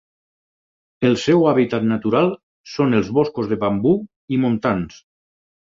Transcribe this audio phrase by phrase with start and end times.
[1.09, 2.33] El seu hàbitat natural
[2.77, 3.97] són els boscos de bambú
[4.39, 5.03] i montans.